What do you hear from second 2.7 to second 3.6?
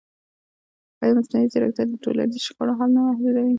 حل نه محدودوي؟